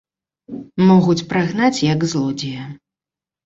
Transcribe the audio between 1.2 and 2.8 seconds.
прагнаць як злодзея.